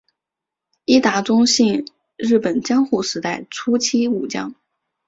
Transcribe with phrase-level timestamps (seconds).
[0.85, 4.55] 伊达宗信日本江户时代初期武将。